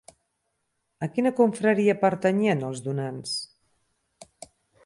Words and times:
A 1.07 1.09
quina 1.17 1.33
confraria 1.41 1.97
pertanyien 2.05 2.67
els 2.71 2.83
donants? 2.89 3.39